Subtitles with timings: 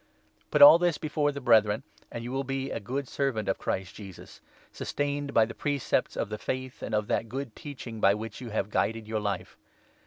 [0.49, 3.59] Put all this before the Brethren, and you will be a good 6 servant of
[3.59, 8.15] Christ Jesus, sustained by the precepts of the Faith and of that Good Teaching by
[8.15, 9.57] which you have guided your life.